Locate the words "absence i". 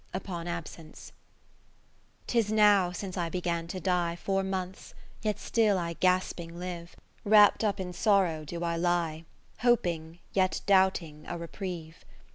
0.47-2.23